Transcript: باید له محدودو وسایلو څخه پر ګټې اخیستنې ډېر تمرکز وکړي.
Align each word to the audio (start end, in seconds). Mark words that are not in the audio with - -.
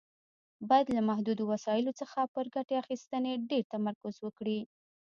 باید 0.69 0.87
له 0.95 1.01
محدودو 1.09 1.43
وسایلو 1.53 1.91
څخه 2.01 2.19
پر 2.35 2.45
ګټې 2.55 2.75
اخیستنې 2.83 3.33
ډېر 3.49 3.63
تمرکز 3.73 4.15
وکړي. 4.21 4.59